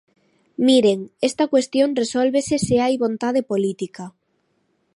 Miren, 0.67 0.99
esta 1.29 1.43
cuestión 1.53 1.89
resólvese 2.01 2.55
se 2.67 2.75
hai 2.83 2.93
vontade 3.05 3.41
política. 3.51 4.05